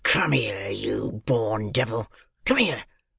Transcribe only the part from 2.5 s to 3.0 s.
here!